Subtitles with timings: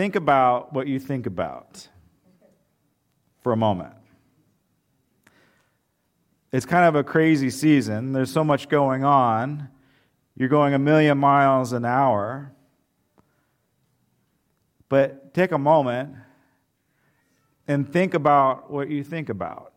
[0.00, 1.86] think about what you think about
[3.42, 3.92] for a moment.
[6.52, 8.14] It's kind of a crazy season.
[8.14, 9.68] There's so much going on.
[10.34, 12.50] You're going a million miles an hour.
[14.88, 16.14] But take a moment
[17.68, 19.74] and think about what you think about.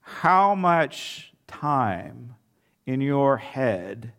[0.00, 2.36] How much time
[2.86, 4.12] in your head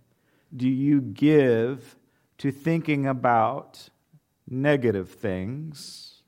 [0.56, 1.96] do you give
[2.40, 3.90] to thinking about
[4.48, 6.24] negative things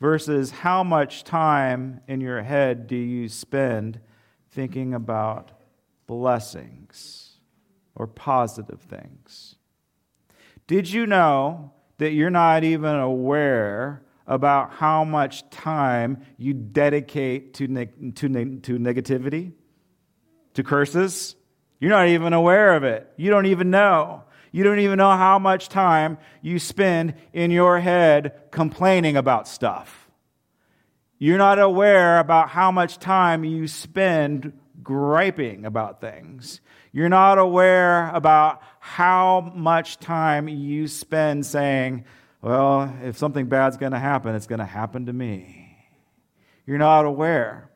[0.00, 4.00] versus how much time in your head do you spend
[4.50, 5.52] thinking about
[6.06, 7.38] blessings
[7.94, 9.56] or positive things?
[10.66, 17.68] Did you know that you're not even aware about how much time you dedicate to,
[17.68, 19.52] ne- to, ne- to negativity,
[20.54, 21.36] to curses?
[21.80, 23.10] You're not even aware of it.
[23.16, 24.24] You don't even know.
[24.52, 30.08] You don't even know how much time you spend in your head complaining about stuff.
[31.18, 36.60] You're not aware about how much time you spend griping about things.
[36.92, 42.04] You're not aware about how much time you spend saying,
[42.42, 45.76] well, if something bad's going to happen, it's going to happen to me.
[46.66, 47.69] You're not aware.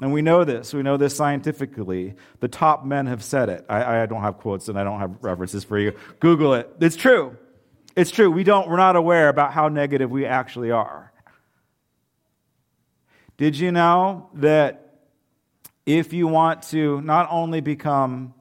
[0.00, 0.72] And we know this.
[0.72, 2.14] We know this scientifically.
[2.40, 3.66] The top men have said it.
[3.68, 5.92] I, I, don't have quotes and I don't have references for you.
[6.20, 6.70] Google it.
[6.80, 7.36] It's true.
[7.96, 8.30] It's true.
[8.30, 11.12] We don't, we're not aware about how negative we actually are.
[13.36, 15.00] Did you know that
[15.84, 18.34] if you want to not only become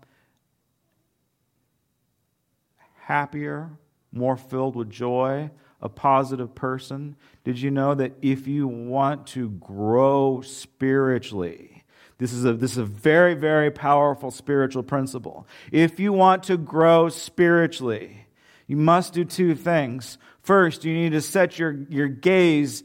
[3.01, 3.71] happier,
[4.11, 5.49] more filled with joy,
[5.81, 7.15] a positive person?
[7.43, 11.83] Did you know that if you want to grow spiritually,
[12.17, 15.47] this is, a, this is a very, very powerful spiritual principle.
[15.71, 18.25] If you want to grow spiritually,
[18.65, 20.17] you must do two things.
[20.41, 22.83] First, you need to set your, your gaze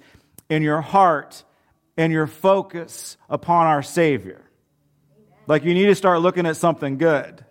[0.50, 1.44] and your heart
[1.96, 4.42] and your focus upon our Savior.
[5.46, 7.44] Like you need to start looking at something good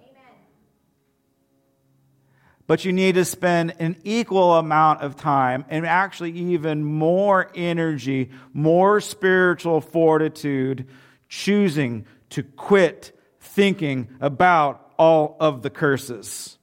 [2.72, 8.32] but you need to spend an equal amount of time and actually even more energy,
[8.54, 10.88] more spiritual fortitude,
[11.28, 13.12] choosing to quit
[13.42, 16.58] thinking about all of the curses,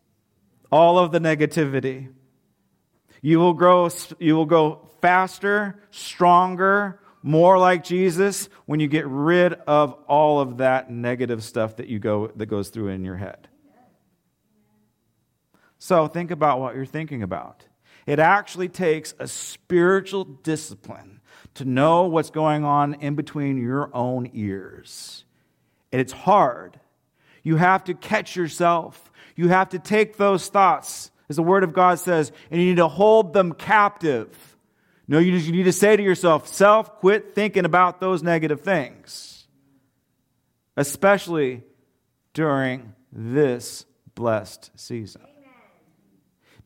[0.72, 2.10] all of the negativity.
[3.20, 9.52] You will grow, you will go faster, stronger, more like Jesus when you get rid
[9.52, 13.47] of all of that negative stuff that you go that goes through in your head.
[15.78, 17.64] So think about what you're thinking about.
[18.06, 21.20] It actually takes a spiritual discipline
[21.54, 25.24] to know what's going on in between your own ears.
[25.92, 26.80] And it's hard.
[27.42, 29.10] You have to catch yourself.
[29.36, 32.76] You have to take those thoughts, as the Word of God says, and you need
[32.76, 34.56] to hold them captive.
[35.06, 39.46] No, you, you need to say to yourself, self, quit thinking about those negative things,
[40.76, 41.62] especially
[42.34, 43.84] during this
[44.14, 45.27] blessed season.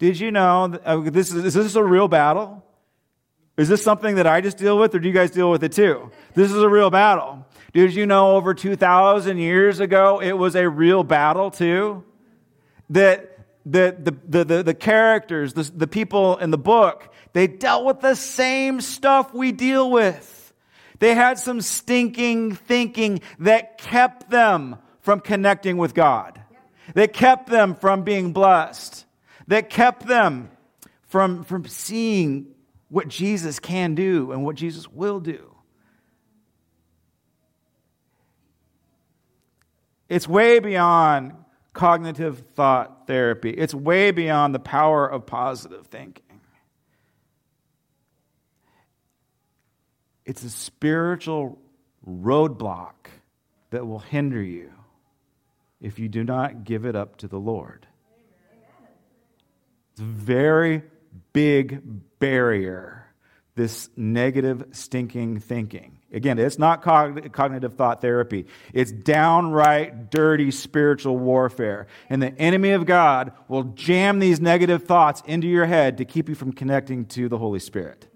[0.03, 2.65] Did you know uh, this is, is this a real battle?
[3.57, 5.71] Is this something that I just deal with, or do you guys deal with it
[5.71, 6.11] too?
[6.35, 7.47] This is a real battle.
[7.73, 12.03] Did you know over 2,000 years ago it was a real battle too?
[12.91, 18.01] That the, the, the, the, characters, the, the people in the book, they dealt with
[18.01, 20.53] the same stuff we deal with.
[20.99, 26.43] They had some stinking thinking that kept them from connecting with God.
[26.95, 29.07] That kept them from being blessed
[29.49, 30.51] that kept them
[31.03, 32.55] from, from seeing
[32.89, 35.55] what Jesus can do and what Jesus will do.
[40.09, 41.33] It's way beyond
[41.73, 46.23] cognitive thought therapy, it's way beyond the power of positive thinking.
[50.25, 51.59] It's a spiritual
[52.07, 52.93] roadblock
[53.71, 54.71] that will hinder you
[55.81, 57.87] if you do not give it up to the Lord.
[59.93, 60.83] It's a very
[61.33, 61.83] big
[62.19, 63.07] barrier,
[63.55, 65.99] this negative, stinking thinking.
[66.13, 68.47] Again, it's not cognitive thought therapy.
[68.75, 71.87] It's downright dirty spiritual warfare.
[72.11, 76.29] And the enemy of God will jam these negative thoughts into your head to keep
[76.29, 78.09] you from connecting to the Holy Spirit.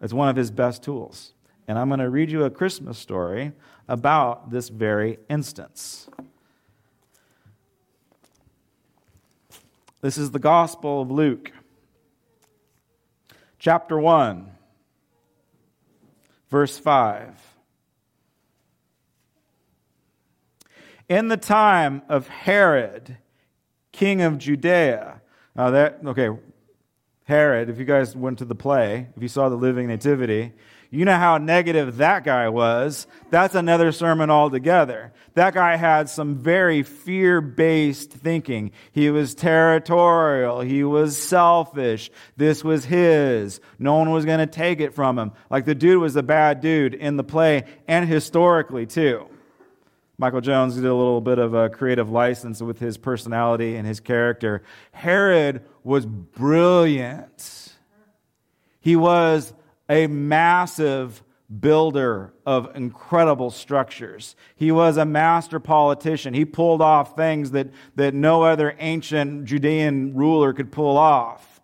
[0.00, 1.34] It's one of his best tools.
[1.68, 3.52] And I'm going to read you a Christmas story
[3.88, 6.08] about this very instance.
[10.04, 11.50] This is the Gospel of Luke,
[13.58, 14.50] chapter 1,
[16.50, 17.56] verse 5.
[21.08, 23.16] In the time of Herod,
[23.92, 25.22] king of Judea.
[25.56, 26.28] Now that okay,
[27.24, 30.52] Herod, if you guys went to the play, if you saw the living nativity,
[30.94, 33.08] you know how negative that guy was.
[33.30, 35.12] That's another sermon altogether.
[35.34, 38.70] That guy had some very fear based thinking.
[38.92, 40.60] He was territorial.
[40.60, 42.12] He was selfish.
[42.36, 43.60] This was his.
[43.78, 45.32] No one was going to take it from him.
[45.50, 49.26] Like the dude was a bad dude in the play and historically too.
[50.16, 53.98] Michael Jones did a little bit of a creative license with his personality and his
[53.98, 54.62] character.
[54.92, 57.72] Herod was brilliant.
[58.80, 59.52] He was
[59.88, 61.22] a massive
[61.60, 64.34] builder of incredible structures.
[64.56, 66.34] He was a master politician.
[66.34, 71.60] He pulled off things that, that no other ancient Judean ruler could pull off.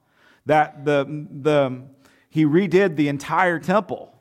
[0.46, 1.82] That the, the,
[2.28, 4.14] he redid the entire temple.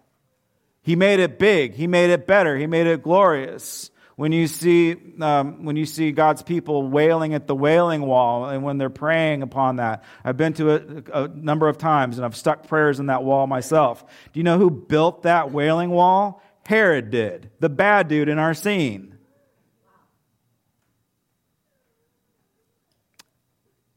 [0.82, 1.76] He made it big.
[1.76, 2.58] He made it better.
[2.58, 7.48] He made it glorious when you see um, when you see God's people wailing at
[7.48, 10.04] the wailing wall and when they're praying upon that.
[10.26, 13.48] I've been to it a number of times and I've stuck prayers in that wall
[13.48, 14.04] myself.
[14.34, 16.44] Do you know who built that wailing wall?
[16.66, 19.18] Herod did, the bad dude in our scene.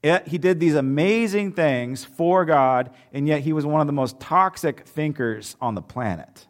[0.05, 3.93] It, he did these amazing things for God, and yet he was one of the
[3.93, 6.47] most toxic thinkers on the planet.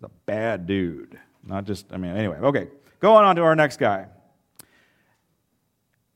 [0.00, 1.16] The bad dude.
[1.48, 2.68] Not just, I mean, anyway, okay.
[3.00, 4.06] Going on to our next guy.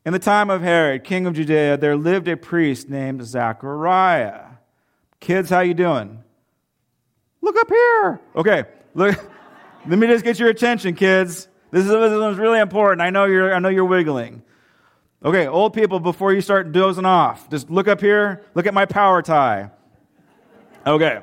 [0.04, 4.46] In the time of Herod, king of Judea, there lived a priest named Zachariah.
[5.20, 6.24] Kids, how you doing?
[7.40, 8.20] Look up here.
[8.34, 8.64] Okay,
[8.94, 9.16] look.
[9.86, 11.48] Let me just get your attention, kids.
[11.72, 13.00] This is, this is really important.
[13.00, 14.42] I know you're I know you're wiggling.
[15.24, 18.44] Okay, old people, before you start dozing off, just look up here.
[18.54, 19.70] Look at my power tie.
[20.86, 21.20] Okay.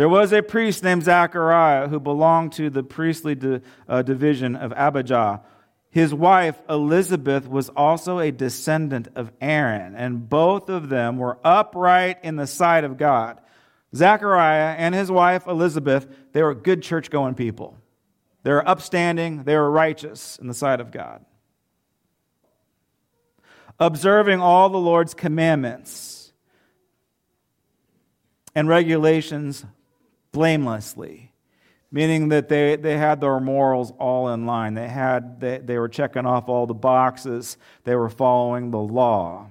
[0.00, 4.72] There was a priest named Zachariah who belonged to the priestly di- uh, division of
[4.74, 5.42] Abijah.
[5.90, 12.16] His wife, Elizabeth, was also a descendant of Aaron, and both of them were upright
[12.22, 13.42] in the sight of God.
[13.94, 17.76] Zachariah and his wife, Elizabeth, they were good church going people.
[18.42, 21.26] They were upstanding, they were righteous in the sight of God.
[23.78, 26.32] Observing all the Lord's commandments
[28.54, 29.66] and regulations
[30.32, 31.32] blamelessly,
[31.90, 34.74] meaning that they, they had their morals all in line.
[34.74, 39.48] They, had, they, they were checking off all the boxes, they were following the law.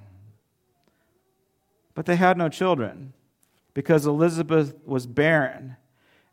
[1.95, 3.13] But they had no children
[3.73, 5.75] because Elizabeth was barren,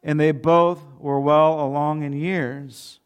[0.03, 3.01] and they both were well along in years.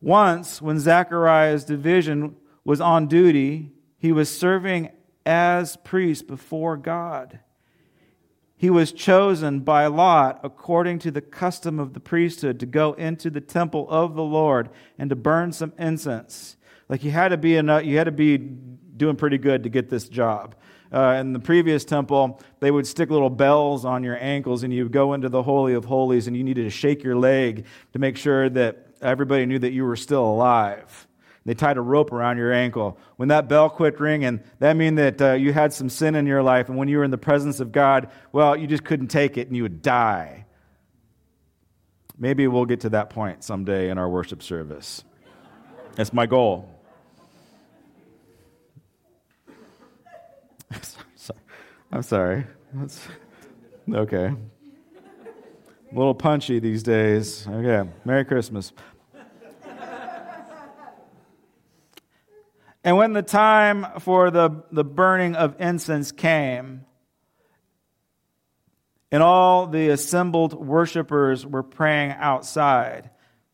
[0.00, 4.90] Once, when Zachariah's division was on duty, he was serving
[5.24, 7.40] as priest before God.
[8.56, 13.28] He was chosen by Lot according to the custom of the priesthood to go into
[13.28, 16.56] the temple of the Lord and to burn some incense.
[16.88, 19.90] Like you had to be enough, you had to be doing pretty good to get
[19.90, 20.54] this job.
[20.92, 24.84] Uh, in the previous temple, they would stick little bells on your ankles, and you
[24.84, 27.98] would go into the Holy of Holies, and you needed to shake your leg to
[27.98, 31.05] make sure that everybody knew that you were still alive.
[31.46, 32.98] They tied a rope around your ankle.
[33.16, 36.42] When that bell quit ringing, that meant that uh, you had some sin in your
[36.42, 39.38] life, and when you were in the presence of God, well, you just couldn't take
[39.38, 40.44] it and you would die.
[42.18, 45.04] Maybe we'll get to that point someday in our worship service.
[45.94, 46.68] That's my goal.
[51.92, 52.44] I'm sorry.
[52.74, 53.06] That's,
[53.88, 54.34] okay.
[55.92, 57.46] A little punchy these days.
[57.46, 57.88] Okay.
[58.04, 58.72] Merry Christmas.
[62.86, 66.84] And when the time for the, the burning of incense came,
[69.10, 73.10] and all the assembled worshippers were praying outside,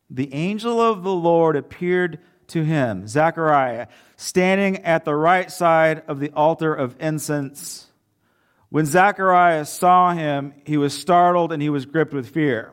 [0.07, 3.87] the angel of the Lord appeared to him, Zechariah,
[4.17, 7.87] standing at the right side of the altar of incense.
[8.69, 12.71] When Zechariah saw him, he was startled and he was gripped with fear.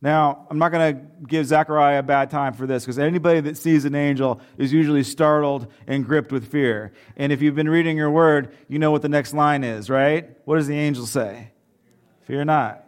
[0.00, 3.56] Now, I'm not going to give Zechariah a bad time for this because anybody that
[3.56, 6.92] sees an angel is usually startled and gripped with fear.
[7.16, 10.36] And if you've been reading your word, you know what the next line is, right?
[10.44, 11.50] What does the angel say?
[12.22, 12.84] Fear not.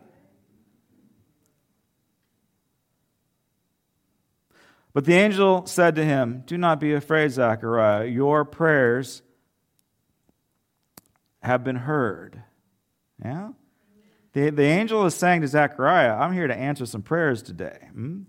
[4.92, 8.06] But the angel said to him, Do not be afraid, Zechariah.
[8.06, 9.22] Your prayers
[11.42, 12.42] have been heard.
[13.24, 13.50] Yeah?
[14.32, 17.88] The, the angel is saying to Zechariah, I'm here to answer some prayers today.
[17.92, 18.22] Hmm?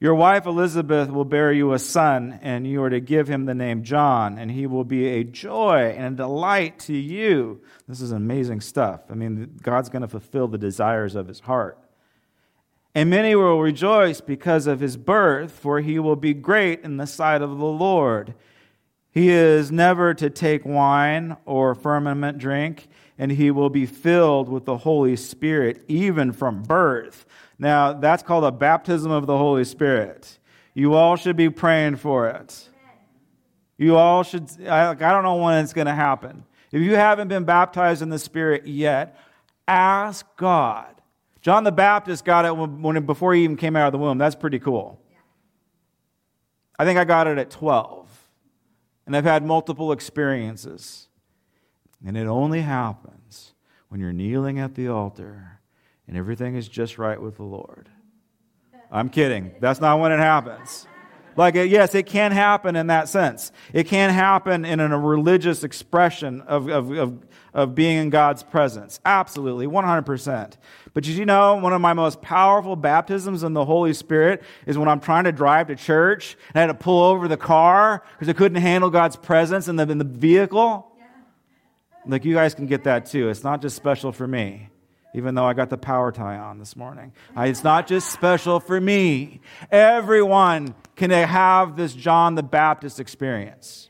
[0.00, 3.54] Your wife Elizabeth will bear you a son, and you are to give him the
[3.54, 7.62] name John, and he will be a joy and a delight to you.
[7.88, 9.00] This is amazing stuff.
[9.08, 11.78] I mean, God's going to fulfill the desires of his heart.
[12.94, 17.06] And many will rejoice because of his birth, for he will be great in the
[17.06, 18.34] sight of the Lord.
[19.14, 24.64] He is never to take wine or firmament drink, and he will be filled with
[24.64, 27.24] the Holy Spirit even from birth.
[27.56, 30.40] Now, that's called a baptism of the Holy Spirit.
[30.74, 32.68] You all should be praying for it.
[33.78, 36.44] You all should, I, I don't know when it's going to happen.
[36.72, 39.16] If you haven't been baptized in the Spirit yet,
[39.68, 41.00] ask God.
[41.40, 44.18] John the Baptist got it when, when, before he even came out of the womb.
[44.18, 44.98] That's pretty cool.
[46.76, 48.03] I think I got it at 12.
[49.06, 51.08] And I've had multiple experiences.
[52.06, 53.54] And it only happens
[53.88, 55.60] when you're kneeling at the altar
[56.06, 57.88] and everything is just right with the Lord.
[58.90, 59.54] I'm kidding.
[59.60, 60.86] That's not when it happens.
[61.36, 63.50] Like, yes, it can happen in that sense.
[63.72, 69.00] It can happen in a religious expression of, of, of, of being in God's presence.
[69.04, 70.52] Absolutely, 100%.
[70.92, 74.76] But did you know one of my most powerful baptisms in the Holy Spirit is
[74.76, 78.02] when I'm trying to drive to church and I had to pull over the car
[78.14, 80.90] because I couldn't handle God's presence in the, in the vehicle?
[82.06, 83.30] Like, you guys can get that too.
[83.30, 84.68] It's not just special for me
[85.14, 87.12] even though I got the power tie on this morning.
[87.36, 89.40] It's not just special for me.
[89.70, 93.88] Everyone can have this John the Baptist experience.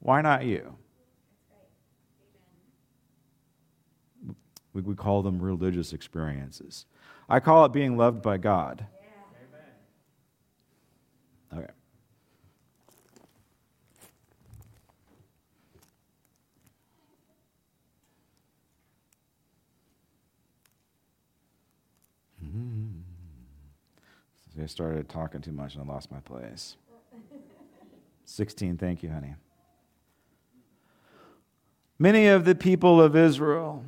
[0.00, 0.76] Why not you?
[4.72, 6.86] We, we call them religious experiences.
[7.28, 8.86] I call it being loved by God.
[11.52, 11.66] Okay.
[22.44, 23.00] Mm-hmm.
[24.62, 26.76] I started talking too much and I lost my place.
[28.24, 29.34] 16, thank you, honey.
[32.02, 33.84] Many of the people of Israel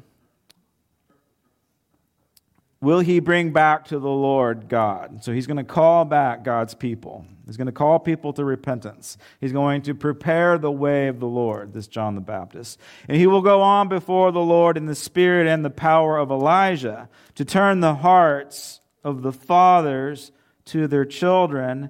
[2.83, 5.25] will he bring back to the Lord God.
[5.25, 7.25] So he's going to call back God's people.
[7.47, 9.17] He's going to call people to repentance.
[9.41, 12.79] He's going to prepare the way of the Lord, this John the Baptist.
[13.09, 16.31] And he will go on before the Lord in the spirit and the power of
[16.31, 20.33] Elijah to turn the hearts of the fathers
[20.67, 21.89] to their children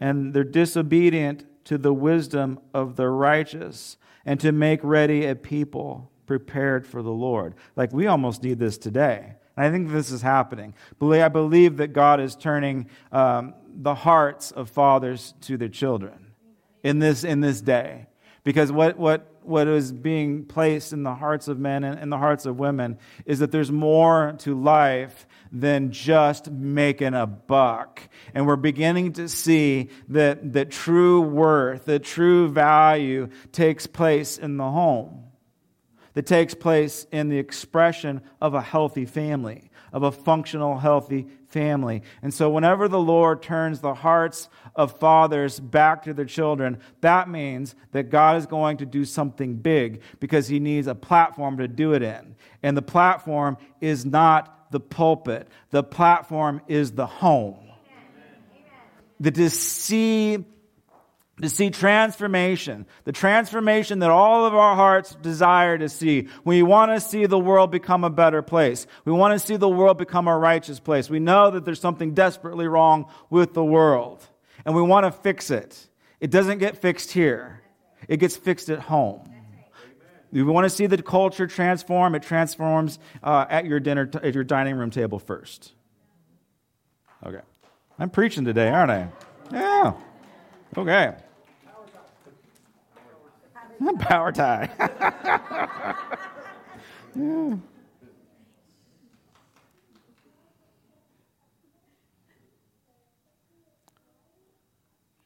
[0.00, 6.10] and they're disobedient to the wisdom of the righteous and to make ready a people
[6.26, 7.54] prepared for the Lord.
[7.76, 9.34] Like we almost need this today.
[9.56, 10.74] And I think this is happening.
[11.00, 16.32] I believe that God is turning um, the hearts of fathers to their children
[16.82, 18.06] in this, in this day.
[18.44, 22.18] Because what, what, what is being placed in the hearts of men and in the
[22.18, 28.00] hearts of women is that there's more to life than just making a buck.
[28.34, 34.56] And we're beginning to see that, that true worth, that true value takes place in
[34.56, 35.24] the home,
[36.14, 42.02] that takes place in the expression of a healthy family, of a functional, healthy family.
[42.22, 47.28] And so, whenever the Lord turns the hearts of fathers back to their children, that
[47.28, 51.68] means that God is going to do something big because He needs a platform to
[51.68, 52.34] do it in.
[52.62, 57.58] And the platform is not the pulpit, the platform is the home.
[59.20, 60.44] The to see
[61.40, 66.28] to see transformation, the transformation that all of our hearts desire to see.
[66.44, 68.86] We want to see the world become a better place.
[69.04, 71.08] We want to see the world become a righteous place.
[71.08, 74.24] We know that there's something desperately wrong with the world,
[74.64, 75.88] and we want to fix it.
[76.20, 77.62] It doesn't get fixed here,
[78.08, 79.28] it gets fixed at home.
[80.34, 84.34] You want to see the culture transform, it transforms uh, at your dinner, t- at
[84.34, 85.72] your dining room table first.
[87.24, 87.40] Okay.
[87.98, 89.08] I'm preaching today, aren't I?
[89.52, 89.92] Yeah.
[90.76, 91.14] Okay.
[93.98, 94.68] Power tie.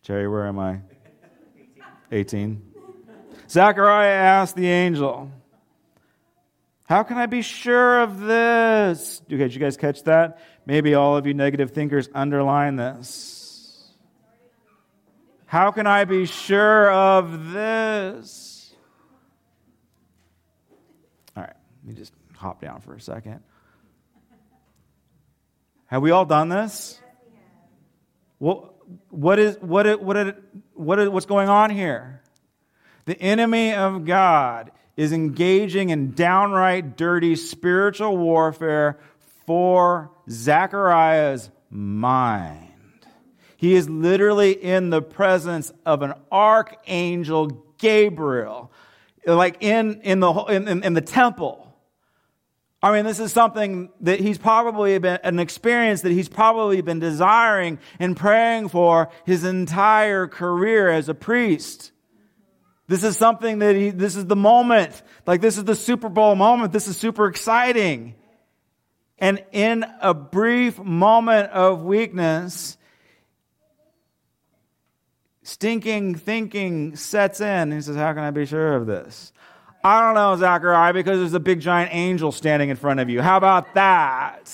[0.03, 0.81] Jerry, where am I?
[2.12, 2.62] 18.
[3.49, 5.31] Zechariah asked the angel,
[6.85, 9.21] How can I be sure of this?
[9.26, 10.38] Okay, did you guys catch that?
[10.65, 13.46] Maybe all of you negative thinkers underline this.
[15.47, 18.75] How can I be sure of this?
[21.37, 23.41] All right, let me just hop down for a second.
[25.87, 27.00] Have we all done this?
[28.41, 28.75] Well,
[29.11, 30.37] what is what what
[30.75, 32.23] what what's going on here?
[33.05, 38.99] The enemy of God is engaging in downright dirty spiritual warfare
[39.47, 42.75] for Zechariah's mind.
[43.57, 48.71] He is literally in the presence of an archangel Gabriel,
[49.27, 51.63] like in, in, the, in, in the temple.
[52.83, 57.01] I mean, this is something that he's probably been, an experience that he's probably been
[57.01, 61.91] desiring and praying for his entire career as a priest.
[62.87, 65.03] This is something that he, this is the moment.
[65.27, 66.73] Like, this is the Super Bowl moment.
[66.73, 68.15] This is super exciting.
[69.19, 72.77] And in a brief moment of weakness,
[75.47, 77.71] stinking thinking sets in.
[77.71, 79.33] He says, How can I be sure of this?
[79.85, 83.23] I don't know, Zachariah, because there's a big giant angel standing in front of you.
[83.23, 84.50] How about that?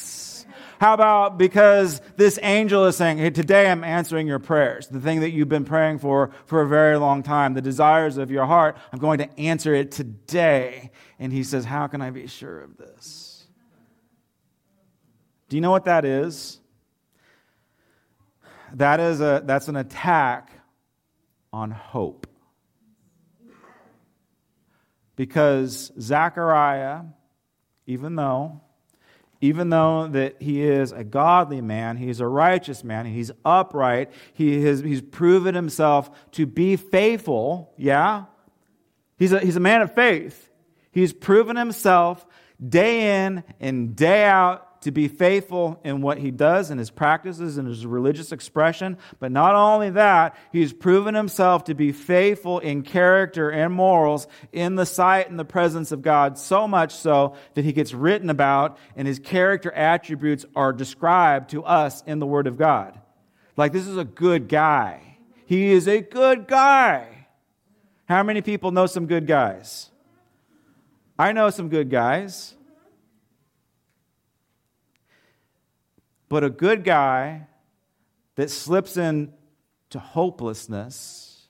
[0.78, 5.20] How about because this angel is saying, hey, today I'm answering your prayers, the thing
[5.20, 8.76] that you've been praying for for a very long time, the desires of your heart,
[8.92, 10.90] I'm going to answer it today.
[11.18, 13.46] And he says, How can I be sure of this?
[15.48, 16.58] Do you know what that is?
[18.74, 20.50] That is a, that's an attack
[21.52, 22.26] on hope.
[25.16, 27.02] Because Zechariah,
[27.86, 28.60] even though
[29.42, 34.62] even though that he is a godly man, he's a righteous man, he's upright, he
[34.62, 38.26] has, he's proven himself to be faithful, yeah?
[39.18, 40.48] He's a, he's a man of faith.
[40.92, 42.24] He's proven himself
[42.66, 47.58] day in and day out to be faithful in what he does and his practices
[47.58, 48.98] and his religious expression.
[49.18, 54.76] But not only that, he's proven himself to be faithful in character and morals in
[54.76, 58.78] the sight and the presence of God, so much so that he gets written about
[58.96, 63.00] and his character attributes are described to us in the Word of God.
[63.56, 65.18] Like, this is a good guy.
[65.46, 67.26] He is a good guy.
[68.06, 69.90] How many people know some good guys?
[71.18, 72.54] I know some good guys.
[76.32, 77.46] But a good guy
[78.36, 81.46] that slips into hopelessness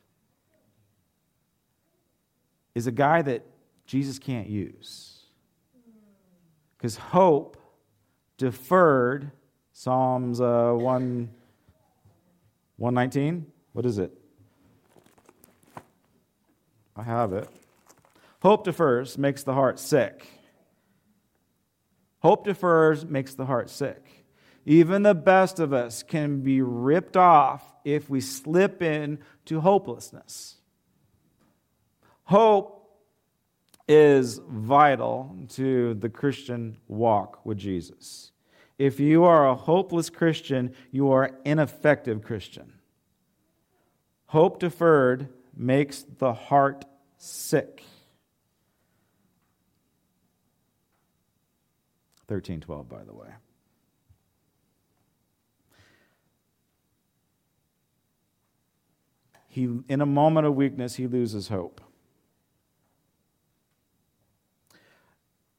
[2.74, 3.46] is a guy that
[3.86, 5.20] Jesus can't use.
[6.76, 7.56] Because hope
[8.38, 9.30] deferred,
[9.72, 11.30] Psalms uh, 1,
[12.76, 14.12] 119, what is it?
[16.96, 17.48] I have it.
[18.40, 20.26] Hope defers makes the heart sick.
[22.18, 24.21] Hope defers makes the heart sick.
[24.64, 30.56] Even the best of us can be ripped off if we slip into hopelessness.
[32.24, 32.78] Hope
[33.88, 38.30] is vital to the Christian walk with Jesus.
[38.78, 42.72] If you are a hopeless Christian, you are an ineffective Christian.
[44.26, 46.84] Hope deferred makes the heart
[47.18, 47.84] sick.
[52.28, 53.28] 1312, by the way.
[59.52, 61.82] He, in a moment of weakness, he loses hope.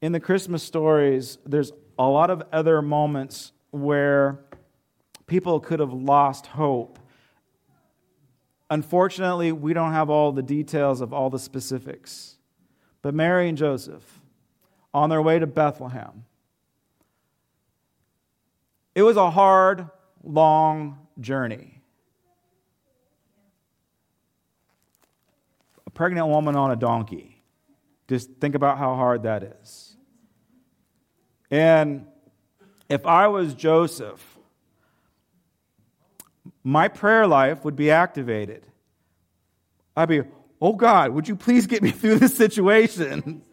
[0.02, 4.40] In the Christmas stories, there's a lot of other moments where
[5.28, 6.98] people could have lost hope.
[8.68, 12.38] Unfortunately, we don't have all the details of all the specifics.
[13.04, 14.22] But Mary and Joseph,
[14.92, 16.26] on their way to Bethlehem,
[18.96, 19.88] it was a hard,
[20.24, 21.73] long journey.
[25.94, 27.44] Pregnant woman on a donkey.
[28.08, 29.96] Just think about how hard that is.
[31.50, 32.06] And
[32.90, 34.22] if I was Joseph,
[36.64, 38.66] my prayer life would be activated.
[39.96, 40.22] I'd be,
[40.62, 43.44] oh God, would you please get me through this situation?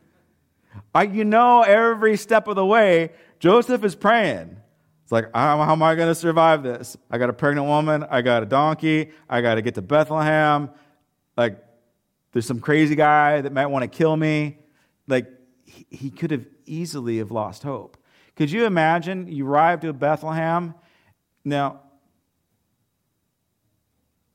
[0.94, 4.56] I, you know, every step of the way, Joseph is praying.
[5.04, 6.96] It's like, how, how am I going to survive this?
[7.10, 8.04] I got a pregnant woman.
[8.08, 9.10] I got a donkey.
[9.28, 10.70] I got to get to Bethlehem.
[11.36, 11.58] Like,
[12.32, 14.58] there's some crazy guy that might want to kill me.
[15.06, 15.26] Like,
[15.64, 17.96] he, could have easily have lost hope.
[18.36, 20.74] Could you imagine you arrive to Bethlehem?
[21.44, 21.80] Now,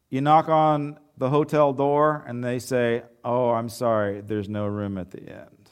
[0.09, 4.97] you knock on the hotel door and they say, Oh, I'm sorry, there's no room
[4.97, 5.69] at the end.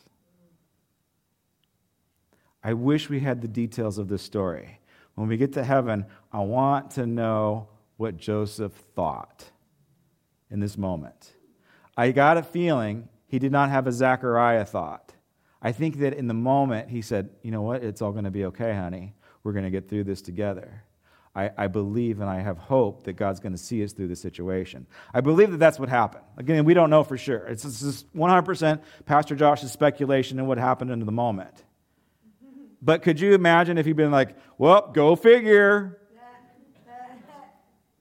[2.63, 4.79] I wish we had the details of this story.
[5.15, 9.51] When we get to heaven, I want to know what Joseph thought
[10.49, 11.32] in this moment.
[11.95, 15.13] I got a feeling he did not have a Zechariah thought.
[15.61, 17.83] I think that in the moment he said, You know what?
[17.83, 19.13] It's all going to be okay, honey.
[19.43, 20.83] We're going to get through this together.
[21.35, 24.15] I, I, believe and I have hope that God's going to see us through the
[24.15, 24.85] situation.
[25.13, 26.23] I believe that that's what happened.
[26.37, 27.47] Again, we don't know for sure.
[27.47, 31.63] It's just 100% Pastor Josh's speculation and what happened in the moment.
[32.83, 35.97] But could you imagine if he'd been like, well, go figure.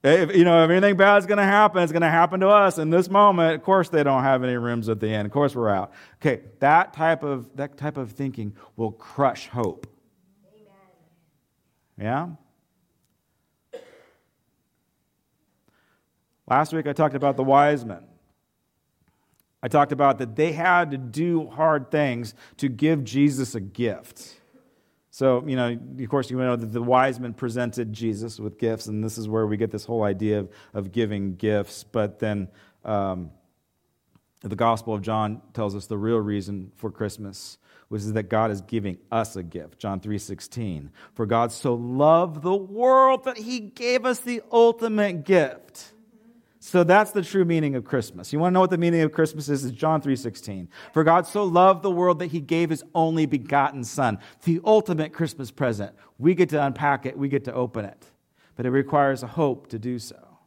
[0.05, 2.79] If, you know, if anything bad's going to happen, it's going to happen to us
[2.79, 3.55] in this moment.
[3.55, 5.27] Of course, they don't have any rooms at the end.
[5.27, 5.93] Of course, we're out.
[6.21, 9.87] Okay, that type of that type of thinking will crush hope.
[12.01, 12.37] Amen.
[13.73, 13.81] Yeah.
[16.49, 18.03] Last week I talked about the wise men.
[19.63, 24.41] I talked about that they had to do hard things to give Jesus a gift.
[25.15, 28.87] So, you know, of course, you know that the wise men presented Jesus with gifts,
[28.87, 31.85] and this is where we get this whole idea of, of giving gifts.
[31.85, 32.49] But then
[32.83, 33.31] um,
[34.41, 37.59] the Gospel of John tells us the real reason for Christmas,
[37.93, 39.79] is that God is giving us a gift.
[39.79, 40.89] John 3.16.
[41.13, 45.93] For God so loved the world that he gave us the ultimate gift
[46.65, 48.33] so that's the true meaning of Christmas.
[48.33, 49.65] You want to know what the meaning of Christmas is?
[49.65, 50.69] It's John 3:16.
[50.93, 55.13] For God so loved the world that he gave his only begotten son, the ultimate
[55.13, 55.93] Christmas present.
[56.21, 58.07] We get to unpack it, we get to open it.
[58.55, 60.39] But it requires a hope to do so.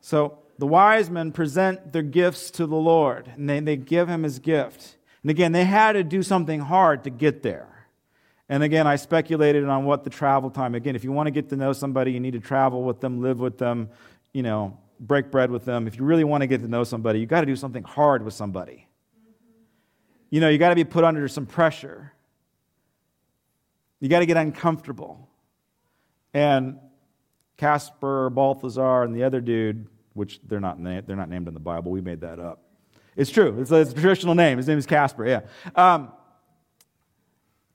[0.00, 4.22] So the wise men present their gifts to the Lord, and they, they give him
[4.22, 4.96] his gift.
[5.20, 7.73] And again, they had to do something hard to get there.
[8.48, 10.74] And again, I speculated on what the travel time.
[10.74, 13.22] Again, if you want to get to know somebody, you need to travel with them,
[13.22, 13.88] live with them,
[14.32, 15.86] you know, break bread with them.
[15.86, 18.22] If you really want to get to know somebody, you got to do something hard
[18.22, 18.86] with somebody.
[20.30, 22.12] You know, you got to be put under some pressure.
[24.00, 25.28] You got to get uncomfortable.
[26.34, 26.78] And
[27.56, 31.60] Casper, Balthazar, and the other dude, which they're not, na- they're not named in the
[31.60, 32.60] Bible, we made that up.
[33.16, 33.60] It's true.
[33.60, 34.58] It's a, it's a traditional name.
[34.58, 35.40] His name is Casper, yeah.
[35.76, 36.12] Um,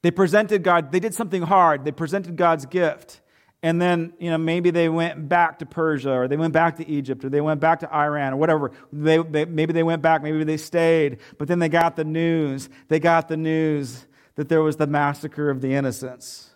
[0.01, 1.85] they presented God, they did something hard.
[1.85, 3.21] They presented God's gift.
[3.61, 6.87] And then, you know, maybe they went back to Persia or they went back to
[6.87, 8.71] Egypt or they went back to Iran or whatever.
[8.93, 11.17] They, they, maybe they went back, maybe they stayed.
[11.37, 12.69] But then they got the news.
[12.87, 16.49] They got the news that there was the massacre of the innocents.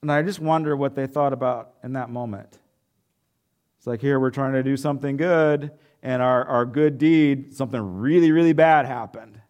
[0.00, 2.58] And I just wonder what they thought about in that moment.
[3.76, 7.98] It's like, here we're trying to do something good, and our, our good deed, something
[7.98, 9.41] really, really bad happened.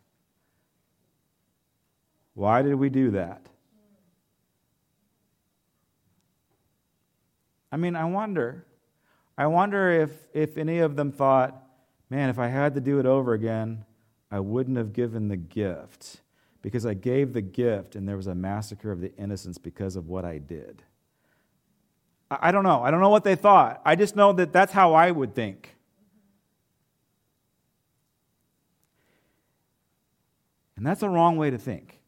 [2.35, 3.47] Why did we do that?
[7.71, 8.67] I mean, I wonder.
[9.37, 11.63] I wonder if, if any of them thought,
[12.11, 13.85] man, if I had to do it over again,
[14.31, 16.21] I wouldn't have given the gift
[16.61, 20.09] because I gave the gift and there was a massacre of the innocents because of
[20.09, 20.83] what I did.
[22.31, 22.83] I, I don't know.
[22.83, 23.81] I don't know what they thought.
[23.85, 25.75] I just know that that's how I would think.
[30.77, 32.02] And that's a wrong way to think.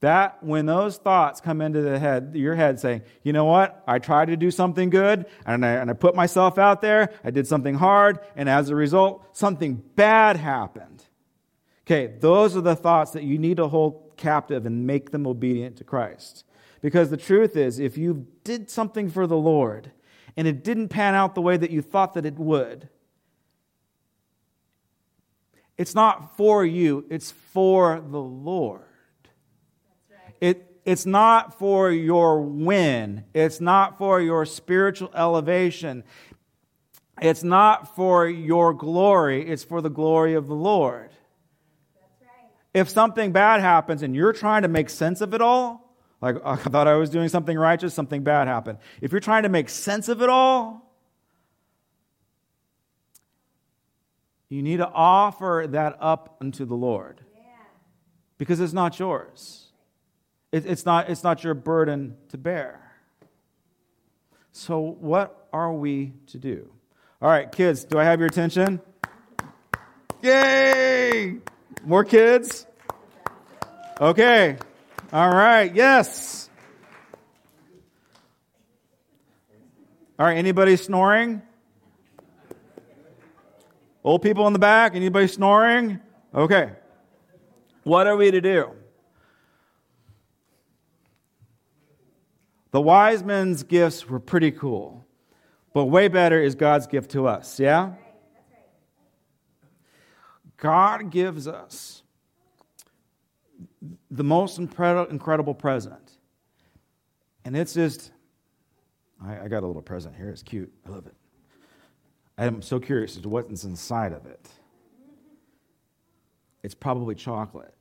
[0.00, 3.82] That when those thoughts come into the head, your head saying, you know what?
[3.86, 7.12] I tried to do something good and I, and I put myself out there.
[7.22, 8.18] I did something hard.
[8.34, 11.04] And as a result, something bad happened.
[11.86, 15.76] Okay, those are the thoughts that you need to hold captive and make them obedient
[15.76, 16.44] to Christ.
[16.80, 19.92] Because the truth is, if you did something for the Lord
[20.34, 22.88] and it didn't pan out the way that you thought that it would,
[25.76, 28.82] it's not for you, it's for the Lord.
[30.40, 33.24] It, it's not for your win.
[33.34, 36.04] It's not for your spiritual elevation.
[37.20, 39.48] It's not for your glory.
[39.48, 41.10] It's for the glory of the Lord.
[42.20, 42.50] Right.
[42.72, 46.52] If something bad happens and you're trying to make sense of it all, like oh,
[46.52, 48.78] I thought I was doing something righteous, something bad happened.
[49.00, 50.90] If you're trying to make sense of it all,
[54.48, 57.42] you need to offer that up unto the Lord yeah.
[58.36, 59.69] because it's not yours.
[60.52, 62.80] It, it's, not, it's not your burden to bear.
[64.52, 66.70] So, what are we to do?
[67.22, 68.80] All right, kids, do I have your attention?
[70.22, 71.36] Yay!
[71.84, 72.66] More kids?
[74.00, 74.56] Okay.
[75.12, 76.50] All right, yes.
[80.18, 81.42] All right, anybody snoring?
[84.02, 86.00] Old people in the back, anybody snoring?
[86.34, 86.72] Okay.
[87.84, 88.70] What are we to do?
[92.70, 95.04] The wise men's gifts were pretty cool,
[95.72, 97.94] but way better is God's gift to us, yeah?
[100.56, 102.02] God gives us
[104.10, 106.18] the most incredible present.
[107.44, 108.12] And it's just,
[109.24, 110.28] I, I, got a little present here.
[110.28, 110.70] It's cute.
[110.86, 111.14] I love it.
[112.36, 114.48] I'm so curious as to what's inside of it.
[116.62, 117.74] It's probably chocolate.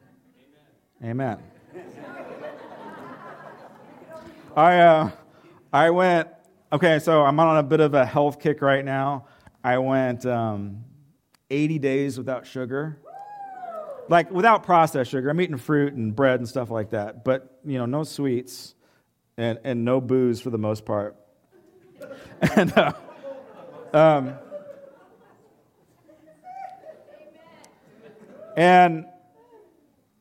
[1.04, 1.38] Amen.
[1.74, 2.24] Amen.
[4.56, 5.10] I, uh,
[5.72, 6.28] I went,
[6.72, 9.26] okay, so I'm on a bit of a health kick right now.
[9.64, 10.84] I went um,
[11.50, 13.00] 80 days without sugar.
[14.08, 15.30] Like without processed sugar.
[15.30, 18.74] I'm eating fruit and bread and stuff like that, but you know, no sweets
[19.36, 21.16] and, and no booze for the most part.
[22.56, 22.92] and uh,
[23.92, 24.34] um,
[28.56, 29.06] and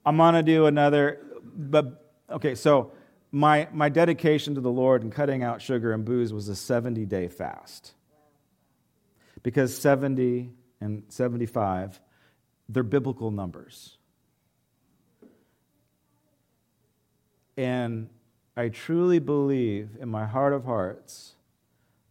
[0.06, 2.94] I'm gonna do another, but okay, so
[3.34, 7.06] my my dedication to the Lord and cutting out sugar and booze was a 70
[7.06, 7.94] day fast.
[9.42, 12.00] Because 70 and 75,
[12.70, 13.98] they're biblical numbers.
[17.58, 18.10] And
[18.56, 21.34] I truly believe in my heart of hearts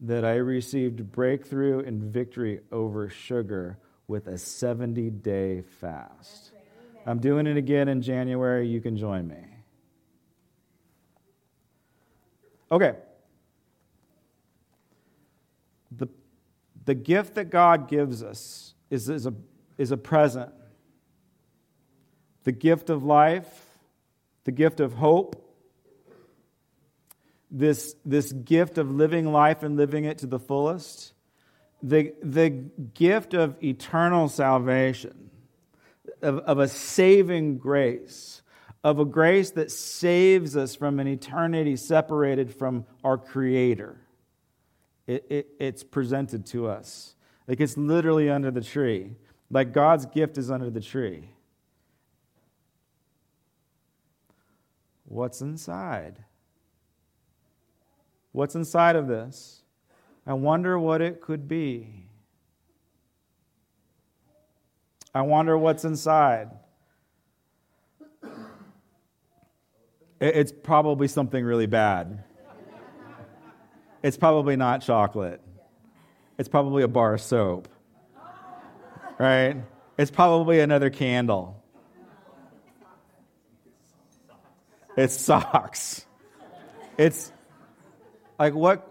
[0.00, 6.50] that I received breakthrough and victory over sugar with a 70 day fast.
[7.06, 8.66] I'm doing it again in January.
[8.66, 9.51] You can join me.
[12.72, 12.94] Okay.
[15.90, 16.08] The,
[16.86, 19.34] the gift that God gives us is, is, a,
[19.76, 20.50] is a present.
[22.44, 23.66] The gift of life,
[24.44, 25.38] the gift of hope,
[27.50, 31.12] this, this gift of living life and living it to the fullest,
[31.82, 35.30] the, the gift of eternal salvation,
[36.22, 38.41] of, of a saving grace,
[38.84, 43.96] of a grace that saves us from an eternity separated from our Creator.
[45.06, 47.14] It, it, it's presented to us.
[47.46, 49.16] Like it's literally under the tree.
[49.50, 51.28] Like God's gift is under the tree.
[55.04, 56.24] What's inside?
[58.32, 59.62] What's inside of this?
[60.26, 62.06] I wonder what it could be.
[65.14, 66.50] I wonder what's inside.
[70.22, 72.22] It's probably something really bad.
[74.04, 75.40] It's probably not chocolate.
[76.38, 77.66] It's probably a bar of soap.
[79.18, 79.56] Right?
[79.98, 81.60] It's probably another candle.
[84.96, 86.06] It's socks.
[86.96, 87.32] It's
[88.38, 88.88] like what?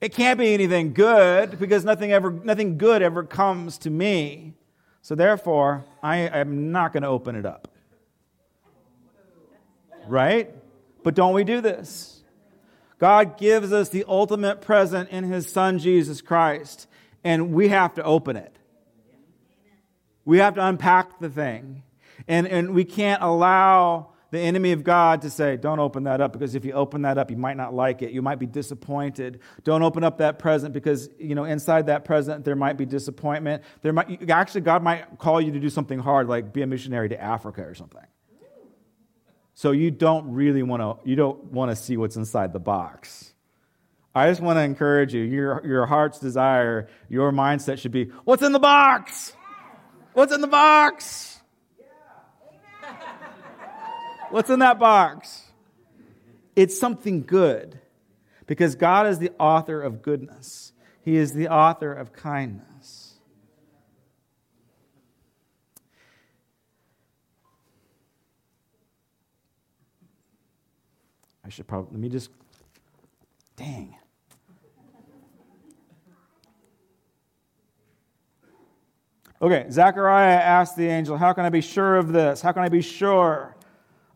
[0.00, 4.54] It can't be anything good because nothing ever nothing good ever comes to me.
[5.06, 7.68] So therefore, I am not going to open it up.
[10.08, 10.52] Right?
[11.04, 12.24] But don't we do this?
[12.98, 16.88] God gives us the ultimate present in his son Jesus Christ,
[17.22, 18.52] and we have to open it.
[20.24, 21.84] We have to unpack the thing.
[22.26, 26.32] And, and we can't allow the enemy of God to say, don't open that up
[26.32, 28.10] because if you open that up, you might not like it.
[28.10, 29.40] You might be disappointed.
[29.62, 33.62] Don't open up that present because, you know, inside that present, there might be disappointment.
[33.82, 37.08] There might, actually, God might call you to do something hard, like be a missionary
[37.10, 38.02] to Africa or something.
[39.54, 43.32] So you don't really want to, you don't want to see what's inside the box.
[44.14, 48.42] I just want to encourage you, your, your heart's desire, your mindset should be, what's
[48.42, 49.34] in the box?
[50.14, 51.35] What's in the box?
[54.30, 55.42] What's in that box?
[56.54, 57.78] It's something good
[58.46, 63.14] because God is the author of goodness, He is the author of kindness.
[71.44, 72.30] I should probably, let me just,
[73.54, 73.94] dang.
[79.40, 82.40] Okay, Zechariah asked the angel, How can I be sure of this?
[82.40, 83.55] How can I be sure?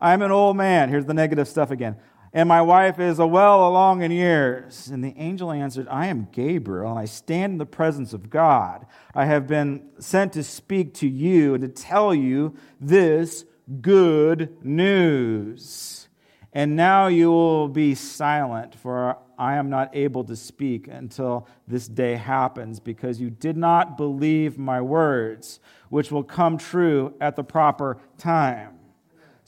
[0.01, 0.89] I'm an old man.
[0.89, 1.95] Here's the negative stuff again.
[2.33, 4.87] And my wife is a well along in years.
[4.87, 8.85] And the angel answered, I am Gabriel, and I stand in the presence of God.
[9.13, 13.45] I have been sent to speak to you and to tell you this
[13.81, 16.07] good news.
[16.53, 21.87] And now you will be silent, for I am not able to speak until this
[21.87, 25.59] day happens, because you did not believe my words,
[25.89, 28.80] which will come true at the proper time.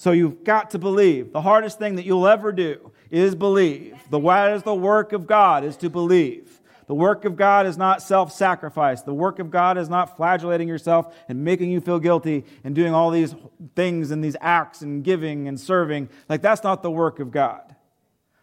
[0.03, 1.31] So you've got to believe.
[1.31, 3.95] The hardest thing that you'll ever do is believe.
[4.09, 6.59] The what is the work of God is to believe.
[6.87, 9.01] The work of God is not self sacrifice.
[9.01, 12.93] The work of God is not flagellating yourself and making you feel guilty and doing
[12.93, 13.33] all these
[13.77, 16.09] things and these acts and giving and serving.
[16.27, 17.73] Like, that's not the work of God.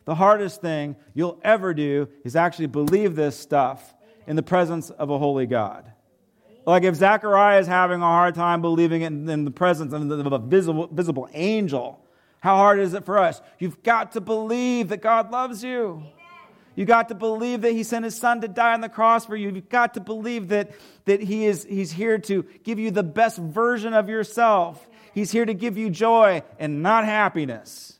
[0.06, 3.94] The hardest thing you'll ever do is actually believe this stuff
[4.26, 5.92] in the presence of a holy God.
[6.66, 10.38] Like if Zechariah is having a hard time believing in, in the presence of a
[10.38, 12.04] visible, visible angel,
[12.40, 13.40] how hard is it for us?
[13.58, 16.02] You've got to believe that God loves you.
[16.74, 19.36] You got to believe that He sent His Son to die on the cross for
[19.36, 19.50] you.
[19.50, 20.70] You've got to believe that,
[21.04, 24.88] that he is, He's here to give you the best version of yourself.
[25.12, 27.98] He's here to give you joy and not happiness.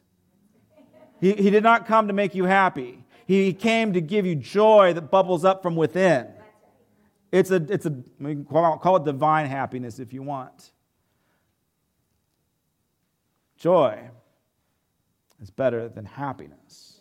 [1.21, 3.05] He, he did not come to make you happy.
[3.27, 6.29] He came to give you joy that bubbles up from within.
[7.33, 7.95] It's a, it's a
[8.49, 10.73] call it divine happiness if you want.
[13.57, 14.11] Joy
[15.41, 17.01] is better than happiness.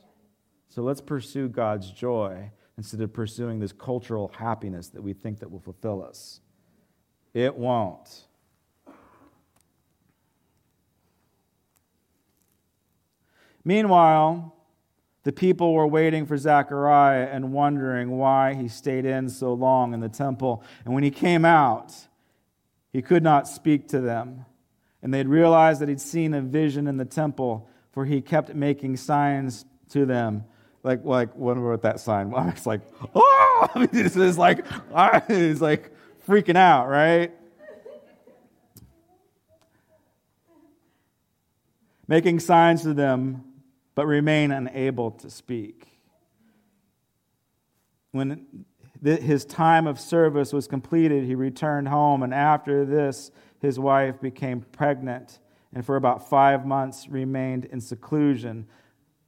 [0.69, 5.49] So let's pursue God's joy instead of pursuing this cultural happiness that we think that
[5.49, 6.41] will fulfill us.
[7.33, 8.25] It won't.
[13.63, 14.55] Meanwhile,
[15.23, 19.99] the people were waiting for Zechariah and wondering why he stayed in so long in
[19.99, 20.63] the temple.
[20.85, 21.93] And when he came out,
[22.93, 24.45] he could not speak to them.
[25.01, 28.97] And they'd realized that he'd seen a vision in the temple, for he kept making
[28.97, 30.45] signs to them.
[30.83, 32.31] Like, like what wrote that sign?
[32.31, 32.81] Well, it's like,
[33.13, 33.67] oh!
[33.75, 35.21] It's like, ah!
[35.29, 35.91] it's like
[36.27, 37.33] freaking out, right?
[42.07, 43.43] making signs to them
[43.99, 45.85] but remain unable to speak.
[48.13, 48.63] When
[49.03, 54.61] his time of service was completed, he returned home, and after this, his wife became
[54.61, 55.39] pregnant
[55.73, 58.67] and for about five months remained in seclusion.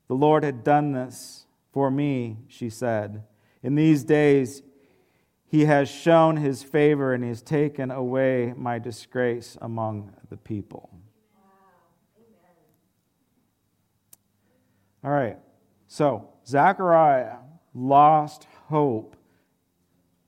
[0.08, 3.24] The Lord had done this for me, she said.
[3.62, 4.64] In these days,
[5.48, 11.01] he has shown his favor and he has taken away my disgrace among the people.
[15.04, 15.38] All right.
[15.88, 17.38] So, Zechariah
[17.74, 19.16] lost hope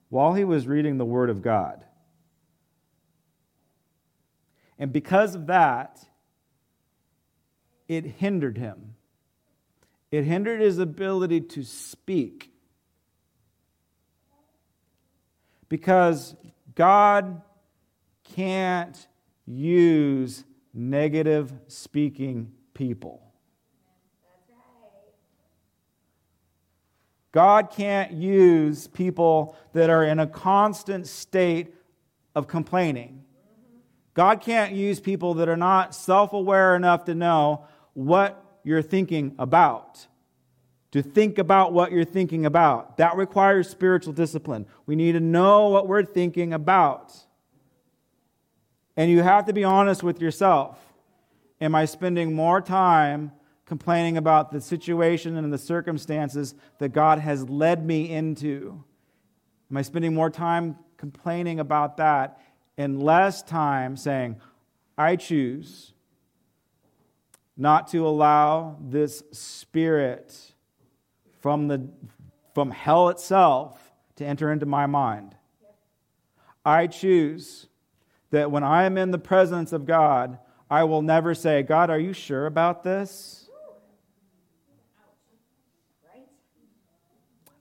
[0.10, 1.86] while he was reading the Word of God.
[4.80, 6.00] And because of that,
[7.88, 8.96] it hindered him.
[10.12, 12.52] It hindered his ability to speak.
[15.70, 16.36] Because
[16.76, 17.42] God
[18.24, 19.08] can't
[19.46, 23.33] use negative speaking people.
[27.34, 31.74] God can't use people that are in a constant state
[32.36, 33.24] of complaining.
[34.14, 39.34] God can't use people that are not self aware enough to know what you're thinking
[39.40, 40.06] about.
[40.92, 42.98] To think about what you're thinking about.
[42.98, 44.68] That requires spiritual discipline.
[44.86, 47.16] We need to know what we're thinking about.
[48.96, 50.78] And you have to be honest with yourself.
[51.60, 53.32] Am I spending more time
[53.74, 58.84] complaining about the situation and the circumstances that God has led me into?
[59.72, 62.40] Am I spending more time complaining about that
[62.78, 64.40] and less time saying,
[64.96, 65.92] I choose
[67.58, 70.54] not to allow this spirit
[71.42, 71.90] from, the,
[72.54, 75.36] from hell itself to enter into my mind?
[76.64, 77.66] I choose
[78.30, 80.38] that when I am in the presence of God,
[80.70, 83.43] I will never say, God, are you sure about this?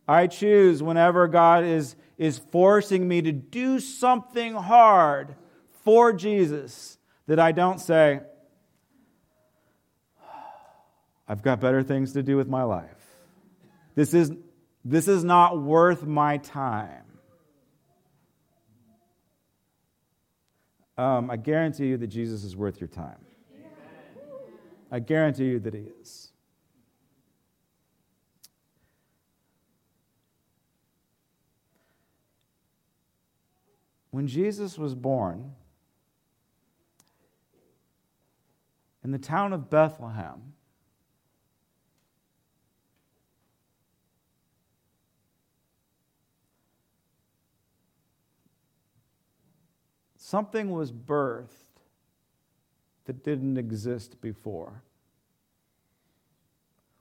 [0.07, 5.37] I choose whenever God is, is forcing me to do something hard
[5.85, 8.21] for Jesus that I don't say,
[11.29, 12.89] I've got better things to do with my life.
[13.95, 14.33] This is,
[14.85, 17.05] this is not worth my time.
[20.99, 23.19] Um, I guarantee you that Jesus is worth your time.
[24.91, 26.32] I guarantee you that he is.
[34.13, 35.53] When Jesus was born
[39.03, 40.53] in the town of Bethlehem,
[50.19, 51.49] something was birthed
[53.07, 54.83] that didn't exist before.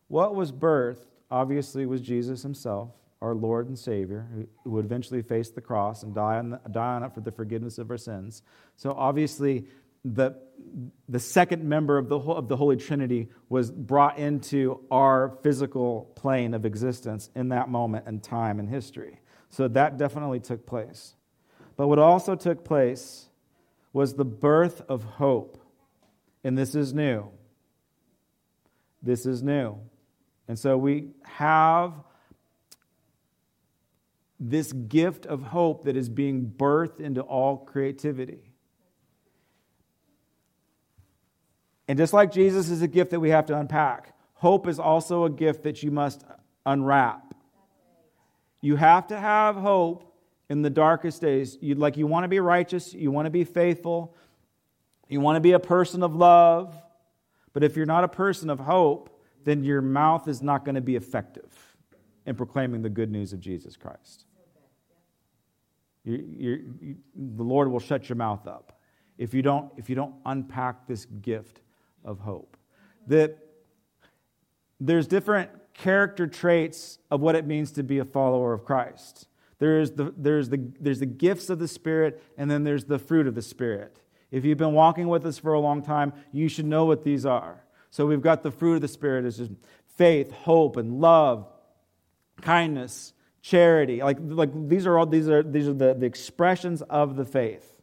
[0.07, 4.27] What was birthed, obviously, was Jesus himself our Lord and Savior,
[4.63, 7.31] who would eventually face the cross and die on, the, die on it for the
[7.31, 8.41] forgiveness of our sins.
[8.77, 9.67] So obviously,
[10.03, 10.35] the,
[11.07, 16.55] the second member of the, of the Holy Trinity was brought into our physical plane
[16.55, 19.19] of existence in that moment and time in history.
[19.49, 21.13] So that definitely took place.
[21.77, 23.27] But what also took place
[23.93, 25.61] was the birth of hope.
[26.43, 27.29] And this is new.
[29.03, 29.77] This is new.
[30.47, 31.93] And so we have
[34.43, 38.51] this gift of hope that is being birthed into all creativity.
[41.87, 45.25] And just like Jesus is a gift that we have to unpack, hope is also
[45.25, 46.23] a gift that you must
[46.65, 47.35] unwrap.
[48.61, 50.11] You have to have hope
[50.49, 51.57] in the darkest days.
[51.61, 54.15] You like you want to be righteous, you want to be faithful,
[55.07, 56.75] you want to be a person of love.
[57.53, 60.81] But if you're not a person of hope, then your mouth is not going to
[60.81, 61.53] be effective.
[62.25, 64.25] in proclaiming the good news of Jesus Christ.
[66.03, 68.79] You, you, the Lord will shut your mouth up
[69.17, 71.61] if you don't, if you don't unpack this gift
[72.03, 72.57] of hope.
[73.07, 73.37] That
[74.79, 79.27] there's different character traits of what it means to be a follower of Christ.
[79.59, 83.27] There's the, there's, the, there's the gifts of the Spirit, and then there's the fruit
[83.27, 83.99] of the Spirit.
[84.31, 87.25] If you've been walking with us for a long time, you should know what these
[87.25, 87.63] are.
[87.91, 89.49] So we've got the fruit of the Spirit is
[89.97, 91.47] faith, hope, and love,
[92.41, 94.01] kindness, charity.
[94.03, 97.81] Like, like these are all these are these are the, the expressions of the faith.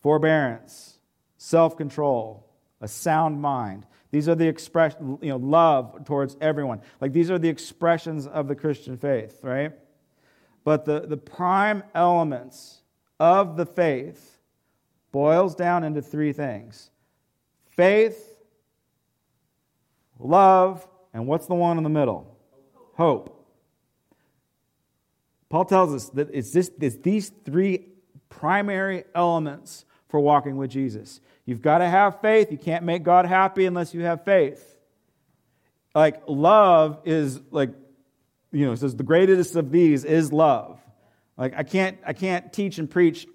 [0.00, 0.98] Forbearance,
[1.36, 2.48] self-control,
[2.80, 3.86] a sound mind.
[4.12, 6.80] These are the expression, you know, love towards everyone.
[7.00, 9.72] Like these are the expressions of the Christian faith, right?
[10.64, 12.82] But the, the prime elements
[13.18, 14.38] of the faith
[15.12, 16.90] boils down into three things
[17.68, 18.36] faith,
[20.18, 22.36] love, and what's the one in the middle?
[22.94, 23.35] Hope.
[25.48, 27.86] Paul tells us that it's, this, it's these three
[28.28, 31.20] primary elements for walking with Jesus.
[31.44, 32.50] You've got to have faith.
[32.50, 34.76] You can't make God happy unless you have faith.
[35.94, 37.70] Like, love is like,
[38.52, 40.80] you know, it says the greatest of these is love.
[41.36, 43.26] Like, I can't, I can't teach and preach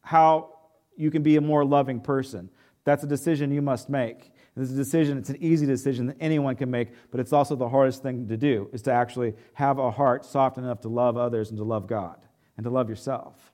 [0.00, 0.54] how
[0.96, 2.50] you can be a more loving person.
[2.84, 4.32] That's a decision you must make.
[4.58, 7.68] It's a decision, it's an easy decision that anyone can make, but it's also the
[7.68, 11.50] hardest thing to do, is to actually have a heart soft enough to love others
[11.50, 12.16] and to love God
[12.56, 13.52] and to love yourself.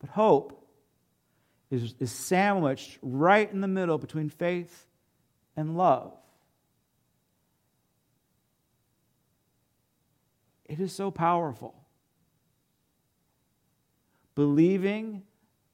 [0.00, 0.66] But hope
[1.70, 4.86] is, is sandwiched right in the middle between faith
[5.56, 6.12] and love.
[10.64, 11.74] It is so powerful.
[14.34, 15.22] Believing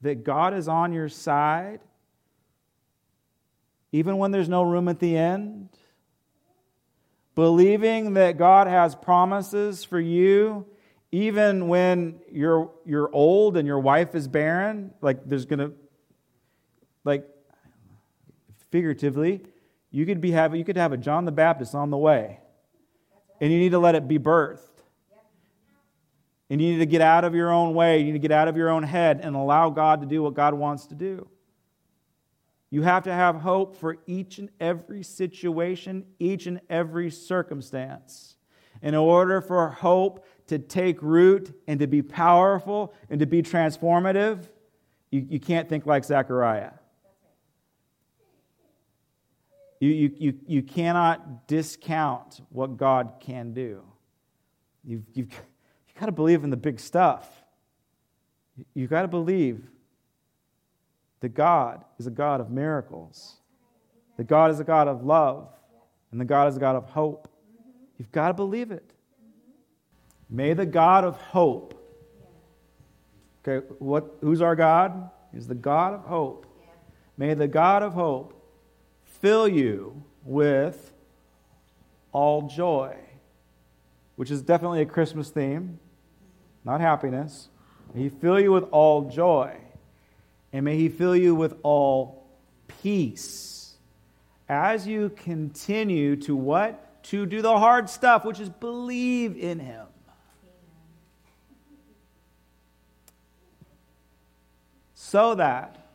[0.01, 1.79] that God is on your side
[3.91, 5.69] even when there's no room at the end.
[7.35, 10.65] Believing that God has promises for you,
[11.11, 14.91] even when you're, you're old and your wife is barren.
[15.01, 15.73] Like, there's going to,
[17.03, 17.27] like,
[18.71, 19.43] figuratively,
[19.91, 22.39] you could, be have, you could have a John the Baptist on the way,
[23.39, 24.63] and you need to let it be birthed.
[26.49, 27.99] And you need to get out of your own way.
[27.99, 30.33] You need to get out of your own head and allow God to do what
[30.33, 31.27] God wants to do.
[32.69, 38.35] You have to have hope for each and every situation, each and every circumstance.
[38.81, 44.49] In order for hope to take root and to be powerful and to be transformative,
[45.11, 46.71] you, you can't think like Zechariah.
[49.79, 53.83] You, you, you, you cannot discount what God can do.
[54.83, 57.29] You've, you've, you've got to believe in the big stuff.
[58.73, 59.63] You've got to believe
[61.21, 63.37] that God is a God of miracles,
[64.17, 65.49] that God is a God of love,
[66.11, 67.27] and the God is a God of hope.
[67.97, 68.91] You've got to believe it.
[70.29, 71.73] May the God of hope,
[73.47, 75.09] okay, what, who's our God?
[75.33, 76.45] He's the God of hope.
[77.17, 78.33] May the God of hope
[79.03, 80.93] fill you with
[82.11, 82.95] all joy,
[84.15, 85.79] which is definitely a Christmas theme,
[86.63, 87.49] not happiness.
[87.95, 89.57] He fill you with all joy
[90.53, 92.27] and may He fill you with all
[92.81, 93.75] peace
[94.49, 97.03] as you continue to what?
[97.05, 99.85] To do the hard stuff, which is believe in Him.
[104.93, 105.87] So that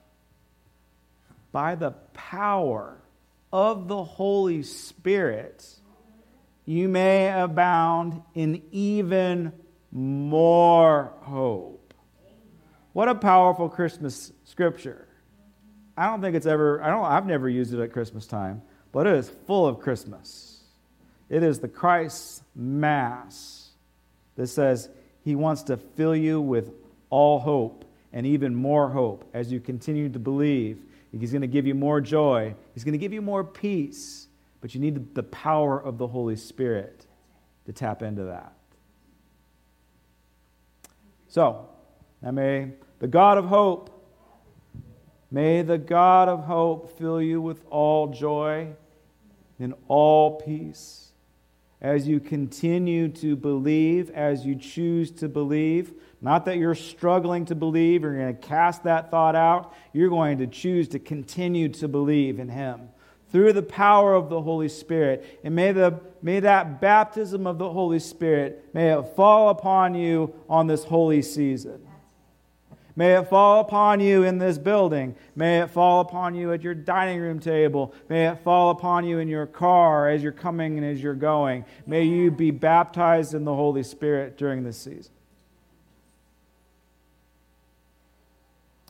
[1.51, 2.97] by the power
[3.53, 5.67] of the Holy Spirit,
[6.65, 9.53] you may abound in even
[9.91, 11.93] more hope.
[12.95, 15.09] What a powerful Christmas scripture.
[15.97, 18.61] I don't think it's ever, I don't, I've never used it at Christmas time,
[18.93, 20.61] but it is full of Christmas.
[21.31, 23.71] It is the Christ Mass
[24.37, 24.91] that says
[25.25, 26.71] he wants to fill you with
[27.09, 30.83] all hope and even more hope as you continue to believe.
[31.19, 34.27] He's going to give you more joy, he's going to give you more peace,
[34.61, 37.07] but you need the power of the Holy Spirit
[37.65, 38.53] to tap into that.
[41.29, 41.71] So,
[42.21, 44.02] now may the God of hope,
[45.33, 48.69] may the God of hope fill you with all joy
[49.59, 51.09] and all peace
[51.81, 55.93] as you continue to believe, as you choose to believe.
[56.21, 59.75] Not that you're struggling to believe, you're going to cast that thought out.
[59.93, 62.89] You're going to choose to continue to believe in Him
[63.33, 65.41] through the power of the Holy Spirit.
[65.43, 70.35] And may, the, may that baptism of the Holy Spirit, may it fall upon you
[70.49, 71.85] on this holy season.
[72.95, 75.15] May it fall upon you in this building.
[75.35, 77.95] May it fall upon you at your dining room table.
[78.09, 81.65] May it fall upon you in your car as you're coming and as you're going.
[81.87, 85.13] May you be baptized in the Holy Spirit during this season.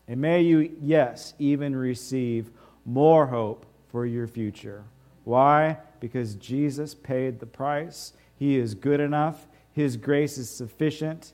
[0.09, 2.51] And may you, yes, even receive
[2.85, 4.83] more hope for your future.
[5.25, 5.79] Why?
[6.01, 8.13] Because Jesus paid the price.
[8.37, 11.33] He is good enough, His grace is sufficient,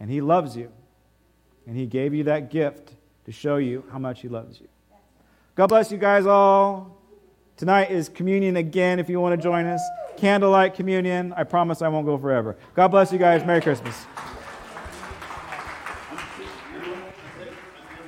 [0.00, 0.72] and He loves you.
[1.66, 2.94] And He gave you that gift
[3.26, 4.68] to show you how much He loves you.
[5.54, 6.98] God bless you guys all.
[7.56, 9.80] Tonight is communion again if you want to join us.
[10.16, 11.32] Candlelight communion.
[11.36, 12.56] I promise I won't go forever.
[12.74, 13.44] God bless you guys.
[13.44, 14.06] Merry Christmas.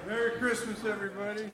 [0.07, 1.53] Merry Christmas, everybody.